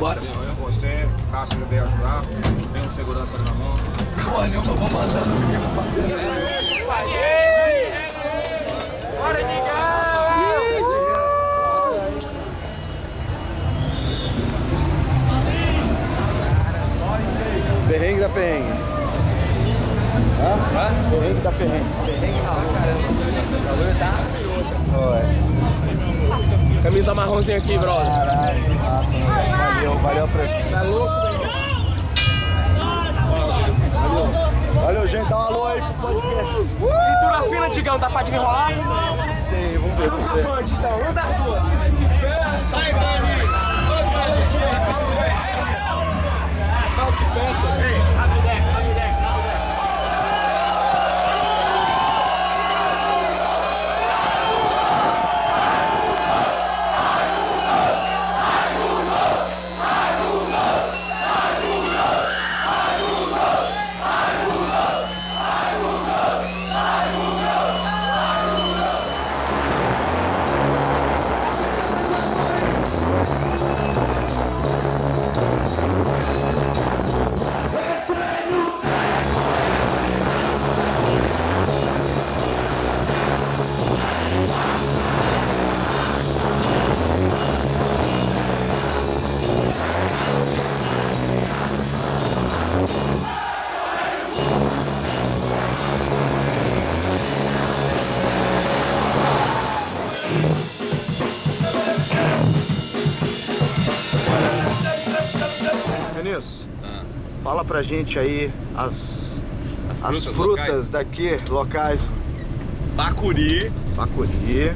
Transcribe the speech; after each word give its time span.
Bora. 0.00 0.18
Eu, 0.18 0.54
você, 0.64 1.06
Cássio, 1.30 1.60
eu 1.60 1.66
veio 1.66 1.84
ajudar. 1.84 2.22
Tem 2.72 2.82
um 2.82 2.88
segurança 2.88 3.36
na 3.36 3.52
mão. 3.52 3.76
Porra 4.24 4.46
nenhuma, 4.46 4.72
vou 4.72 4.90
mandando. 4.90 5.76
Parceiro, 5.76 6.08
né? 6.08 6.86
Bora, 9.18 9.42
nigga! 9.42 9.80
Perrengue 17.86 18.20
da 18.20 18.28
perrengue. 18.30 18.72
Hã? 20.40 20.52
Hã? 20.78 21.10
Perrengue 21.10 21.40
da 21.42 21.52
perrengue. 21.52 21.84
Perrengue 22.06 22.40
calor. 22.40 22.64
Calor 23.66 23.94
tá? 23.98 24.12
Olha. 24.96 25.99
Camisa 26.82 27.14
marronzinha 27.14 27.58
aqui, 27.58 27.76
brother. 27.78 28.06
Caralho, 28.06 28.62
que 28.64 28.70
massa, 28.70 29.12
mano. 29.12 29.34
Valeu, 29.74 29.98
valeu, 29.98 30.28
prefeito. 30.28 30.70
Tá 30.70 30.82
louco? 30.82 31.30
Valeu, 34.82 35.06
gente. 35.06 35.28
Dá 35.28 35.36
um 35.36 35.40
alô 35.42 35.66
aí 35.66 35.80
pro 35.80 35.94
podcast. 35.94 36.52
Cintura 36.56 37.42
fina, 37.50 37.70
Tigão, 37.70 37.98
tá 37.98 38.10
pra 38.10 38.22
desenrolar? 38.22 38.70
Não 38.70 39.36
sei, 39.36 39.78
vamos 39.78 39.96
ver, 39.98 40.10
vamos. 40.10 40.30
Avante, 40.30 40.74
então. 40.74 40.98
Uma 40.98 41.12
das 41.12 41.36
duas. 41.36 41.62
Rapidex, 41.62 43.29
Vinícius, 106.30 106.66
fala 107.42 107.64
pra 107.64 107.82
gente 107.82 108.18
aí 108.18 108.52
as, 108.76 109.42
as 109.90 110.00
frutas 110.00 110.24
frutas, 110.26 110.66
locais? 110.68 110.90
daqui, 110.90 111.38
locais. 111.48 112.00
Bacuri, 112.94 113.72
Bacuri, 113.96 114.72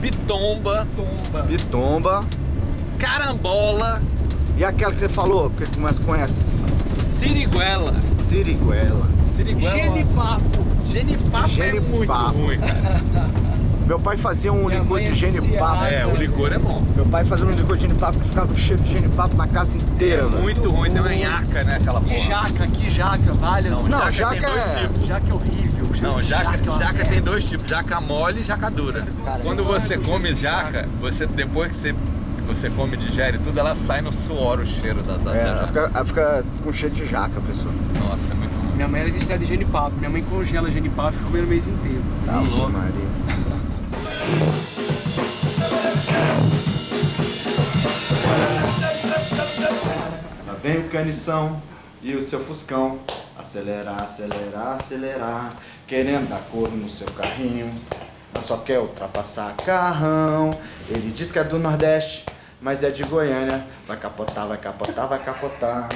pitomba, 0.00 0.86
pitomba 1.46 2.24
carambola, 2.98 4.02
e 4.56 4.64
aquela 4.64 4.92
que 4.92 4.98
você 4.98 5.08
falou, 5.08 5.50
que 5.50 5.64
começa 5.66 6.02
com 6.02 6.14
S? 6.14 6.58
siriguela. 6.84 7.94
Siriguela. 8.02 9.06
Siriguela. 9.24 9.72
Genipapo. 9.72 10.66
Genipapo 10.84 11.62
é 11.62 11.72
muito 11.72 11.94
Genipapo. 11.94 12.38
ruim, 12.38 12.58
cara. 12.58 13.02
Meu 13.88 13.98
pai 13.98 14.18
fazia 14.18 14.52
um 14.52 14.68
licor 14.68 14.86
mãe 15.00 15.10
de 15.10 15.12
é 15.12 15.30
genipapo. 15.32 15.84
É, 15.84 16.06
o 16.06 16.14
licor 16.14 16.52
é 16.52 16.58
bom. 16.58 16.82
Meu 16.94 17.06
pai 17.06 17.24
fazia 17.24 17.46
um 17.46 17.50
licor 17.52 17.74
de 17.74 17.86
genipapo 17.86 18.18
que 18.20 18.28
ficava 18.28 18.46
com 18.46 18.54
cheiro 18.54 18.82
de 18.82 18.92
genipapo 18.92 19.34
na 19.34 19.46
casa 19.48 19.78
inteira, 19.78 20.28
velho. 20.28 20.42
Muito 20.42 20.68
ruim, 20.70 20.90
tem 20.90 21.00
uma 21.00 21.08
nhaca, 21.14 21.64
né, 21.64 21.76
aquela 21.80 21.98
Que 22.02 22.14
porra. 22.14 22.26
jaca, 22.26 22.66
que 22.66 22.90
jaca, 22.90 23.32
vale. 23.32 23.70
Não, 23.70 23.82
Não, 23.84 24.10
jaca, 24.10 24.32
tem 24.32 24.40
jaca 24.42 24.50
dois 24.52 24.76
é- 24.76 24.80
tipos. 24.80 25.06
Jaca 25.06 25.30
é 25.30 25.32
horrível. 25.34 25.88
Não, 26.02 26.22
jaca, 26.22 26.58
é 26.58 26.70
uma 26.70 26.78
jaca 26.78 27.04
tem 27.06 27.22
dois 27.22 27.44
tipos, 27.48 27.66
jaca 27.66 27.98
mole 27.98 28.40
e 28.40 28.44
jaca 28.44 28.70
dura. 28.70 29.06
Quando 29.42 29.64
você 29.64 29.96
come 29.96 30.34
jaca, 30.34 30.86
você 31.00 31.26
depois 31.26 31.68
que 31.72 31.78
você, 31.78 31.92
que 31.94 32.42
você 32.46 32.68
come 32.68 32.92
e 32.92 32.98
digere 32.98 33.38
tudo, 33.38 33.58
ela 33.58 33.74
sai 33.74 34.02
no 34.02 34.12
suor 34.12 34.60
o 34.60 34.66
cheiro 34.66 35.02
das 35.02 35.24
É, 35.34 35.48
ela 35.48 35.66
fica, 35.66 35.90
ela 35.94 36.04
fica 36.04 36.44
com 36.62 36.72
cheiro 36.74 36.94
de 36.94 37.06
jaca, 37.06 37.40
pessoa. 37.40 37.72
Nossa, 38.06 38.32
é 38.32 38.34
muito 38.34 38.52
ruim. 38.54 38.76
Minha 38.76 38.86
mãe 38.86 39.00
era 39.00 39.10
viciada 39.10 39.42
em 39.42 39.46
genipapo. 39.46 39.96
Minha 39.96 40.10
mãe 40.10 40.22
congela 40.28 40.70
genipapo 40.70 41.08
e 41.08 41.12
fica 41.14 41.24
comendo 41.24 41.46
o 41.46 41.48
mês 41.48 41.66
inteiro. 41.66 42.02
Tá 42.26 42.38
louco, 42.38 42.70
Maria. 42.70 43.08
Vem 50.68 50.80
o 50.80 50.88
canição 50.90 51.62
e 52.02 52.14
o 52.14 52.20
seu 52.20 52.44
fuscão. 52.44 52.98
Acelerar, 53.38 54.02
acelerar, 54.02 54.74
acelerar. 54.74 55.54
Querendo 55.86 56.28
dar 56.28 56.40
cor 56.50 56.70
no 56.70 56.88
seu 56.90 57.10
carrinho. 57.12 57.72
Mas 58.34 58.44
só 58.44 58.58
quer 58.58 58.78
ultrapassar 58.78 59.54
carrão. 59.64 60.50
Ele 60.90 61.10
diz 61.10 61.32
que 61.32 61.38
é 61.38 61.44
do 61.44 61.58
Nordeste, 61.58 62.26
mas 62.60 62.84
é 62.84 62.90
de 62.90 63.02
Goiânia. 63.04 63.64
Vai 63.86 63.96
capotar, 63.96 64.46
vai 64.46 64.58
capotar, 64.58 65.08
vai 65.08 65.24
capotar. 65.24 65.88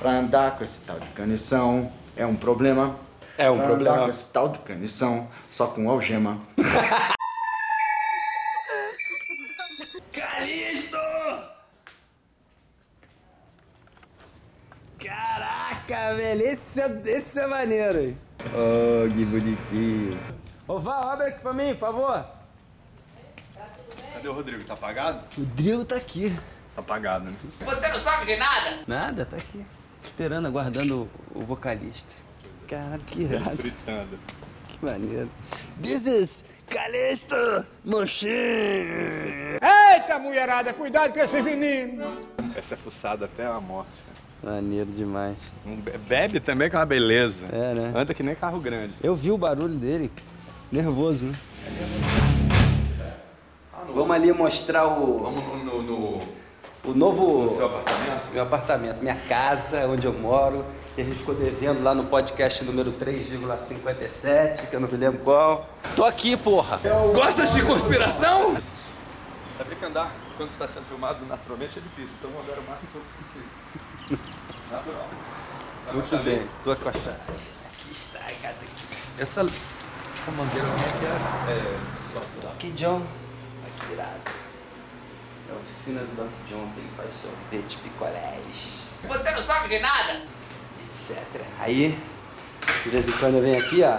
Pra 0.00 0.10
andar 0.10 0.58
com 0.58 0.64
esse 0.64 0.80
tal 0.80 0.98
de 0.98 1.08
canição 1.10 1.92
é 2.16 2.26
um 2.26 2.34
problema. 2.34 2.96
É 3.38 3.48
um 3.48 3.58
Pra 3.58 3.66
problema. 3.68 3.94
andar 3.94 4.04
com 4.04 4.10
esse 4.10 4.32
tal 4.32 4.48
de 4.48 4.58
canição 4.60 5.28
só 5.48 5.68
com 5.68 5.88
algema. 5.88 6.40
Calisto! 10.12 11.05
Caraca, 15.06 16.14
velho, 16.14 16.42
esse 16.42 16.80
é, 16.80 17.02
esse 17.06 17.38
é 17.38 17.46
maneiro 17.46 17.98
aí. 17.98 18.18
Oh, 18.46 19.08
que 19.08 19.24
bonitinho. 19.24 20.18
Ô, 20.66 20.78
Val, 20.78 21.10
abre 21.10 21.26
aqui 21.28 21.40
pra 21.40 21.52
mim, 21.52 21.72
por 21.74 21.80
favor. 21.80 22.26
Cadê 24.14 24.28
o 24.28 24.32
Rodrigo? 24.32 24.64
Tá 24.64 24.74
apagado? 24.74 25.22
O 25.38 25.44
Drigo 25.44 25.84
tá 25.84 25.96
aqui. 25.96 26.30
Tá 26.74 26.80
apagado, 26.80 27.26
né? 27.26 27.36
Nada, 28.86 29.24
tá 29.24 29.36
aqui. 29.36 29.64
Esperando, 30.02 30.46
aguardando 30.48 31.08
o, 31.34 31.40
o 31.40 31.44
vocalista. 31.44 32.14
Caralho, 32.68 33.02
que 33.02 33.22
irado. 33.22 33.56
Fritando. 33.56 34.18
Que 34.68 34.84
maneiro. 34.84 35.30
This 35.82 36.06
is 36.06 36.44
Calisto 36.68 37.64
Machine. 37.84 39.58
Eita, 39.62 40.18
mulherada, 40.18 40.74
cuidado 40.74 41.12
com 41.12 41.20
esse 41.20 41.40
veneno. 41.40 42.20
Essa 42.56 42.74
é 42.74 42.76
fuçada 42.76 43.26
até 43.26 43.46
a 43.46 43.60
morte. 43.60 43.90
Maneiro 44.42 44.90
demais. 44.90 45.36
Bebe 46.08 46.38
também 46.40 46.68
que 46.70 46.76
é 46.76 46.78
uma 46.78 46.86
beleza. 46.86 47.44
É, 47.52 47.74
né? 47.74 47.92
Anda 47.94 48.14
que 48.14 48.22
nem 48.22 48.34
carro 48.34 48.60
grande. 48.60 48.92
Eu 49.02 49.14
vi 49.14 49.30
o 49.32 49.38
barulho 49.38 49.74
dele. 49.74 50.10
Nervoso, 50.70 51.26
né? 51.26 51.34
Vamos 53.94 54.14
ali 54.14 54.32
mostrar 54.32 54.86
o, 54.86 55.22
Vamos 55.22 55.44
no, 55.64 55.64
no, 55.64 55.82
no- 55.82 56.22
o 56.84 56.94
novo. 56.94 57.42
no 57.44 57.48
seu 57.48 57.66
apartamento? 57.66 58.28
Meu 58.32 58.42
apartamento, 58.42 59.02
minha 59.02 59.16
casa, 59.28 59.86
onde 59.88 60.06
eu 60.06 60.12
moro. 60.12 60.64
Que 60.94 61.02
a 61.02 61.04
gente 61.04 61.18
ficou 61.18 61.34
devendo 61.34 61.82
lá 61.82 61.94
no 61.94 62.04
podcast 62.04 62.64
número 62.64 62.90
3,57, 62.92 64.68
que 64.70 64.76
eu 64.76 64.80
não 64.80 64.88
me 64.88 64.96
lembro 64.96 65.20
qual. 65.20 65.68
Tô 65.94 66.04
aqui, 66.04 66.36
porra! 66.36 66.80
Gosta 67.14 67.46
de 67.46 67.62
conspiração? 67.62 68.56
Sabia 69.56 69.76
que 69.76 69.84
andar 69.84 70.12
quando 70.36 70.50
está 70.50 70.68
sendo 70.68 70.86
filmado 70.86 71.24
naturalmente 71.26 71.78
é 71.78 71.82
difícil, 71.82 72.14
então 72.18 72.30
vou 72.30 72.42
andar 72.42 72.58
o 72.58 72.62
máximo 72.68 72.88
que 72.90 72.96
eu 72.96 73.02
consigo. 73.22 73.48
Natural. 74.70 75.08
Muito 75.92 76.24
bem, 76.24 76.48
tô 76.64 76.76
com 76.76 76.88
a 76.88 76.92
chave. 76.92 77.10
Aqui 77.10 77.92
está, 77.92 78.18
cadê? 78.42 78.66
Essa, 79.18 79.40
essa 79.40 80.30
mangueira 80.32 80.66
como 80.66 80.84
é 80.84 80.90
que 80.98 81.06
é? 81.06 81.54
É 81.54 81.78
sócio 82.12 82.40
da. 82.40 82.48
Doc 82.48 82.62
John. 82.74 83.06
Aqui 83.66 83.92
irado. 83.92 84.20
É 85.48 85.52
a 85.52 85.56
oficina 85.56 86.00
do 86.00 86.16
Doc 86.16 86.30
John, 86.48 86.70
que 86.74 86.80
ele 86.80 86.90
faz 86.96 87.14
sorvete, 87.14 87.78
picolés. 87.78 88.90
Você 89.08 89.30
não 89.30 89.40
sabe 89.40 89.68
de 89.68 89.78
nada? 89.78 90.22
etc. 90.86 91.42
Aí, 91.60 91.96
de 92.82 92.90
vez 92.90 93.08
em 93.08 93.18
quando 93.18 93.34
eu 93.36 93.42
venho 93.42 93.58
aqui, 93.58 93.82
ó. 93.82 93.98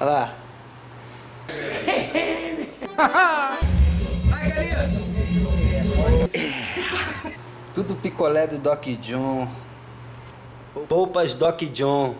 Olha 0.00 0.10
lá. 0.10 0.34
Tudo 7.74 7.94
picolé 7.96 8.46
do 8.46 8.58
Doc 8.58 8.84
John. 9.00 9.48
Polpas 10.88 11.34
Doc 11.34 11.60
John. 11.62 12.14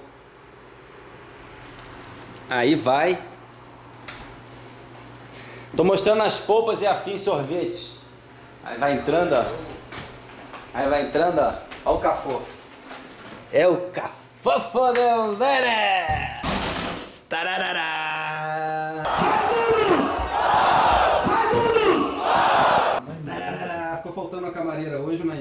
Aí 2.49 2.75
vai. 2.75 3.19
Tô 5.77 5.85
mostrando 5.85 6.23
as 6.23 6.39
polpas 6.39 6.83
e 6.83 6.87
afins 6.87 7.23
sorvetes. 7.23 8.01
Aí 8.65 8.79
vai 8.79 8.95
entrando, 8.95 9.35
ó. 9.35 9.45
Aí 10.73 10.89
vai 10.89 11.03
entrando, 11.03 11.39
ó. 11.41 11.53
Ó 11.85 11.95
o 11.97 12.01
cafofo. 12.01 12.47
É 13.53 13.67
o 13.67 13.91
cafofo. 13.91 14.25
Fofodelveres! 14.45 15.73
Tararará! 17.31 19.03
Tararará! 23.25 23.97
Ficou 23.97 24.13
faltando 24.13 24.43
uma 24.43 24.53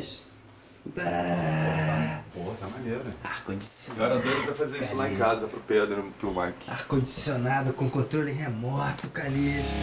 mas... 0.03 0.23
Tararará! 0.95 2.23
Pô, 2.33 2.53
tá 2.59 2.67
maneiro, 2.67 3.03
né? 3.05 3.13
Ar-condicionado. 3.23 4.05
Agora 4.05 4.21
doido 4.21 4.43
pra 4.43 4.55
fazer 4.55 4.79
isso 4.79 4.95
lá 4.95 5.09
em 5.09 5.15
casa 5.15 5.47
pro 5.47 5.61
Pedro, 5.61 6.13
pro 6.19 6.29
Mike. 6.29 6.69
Ar-condicionado 6.69 7.71
com 7.73 7.89
controle 7.89 8.33
remoto, 8.33 9.07
Calixto. 9.09 9.77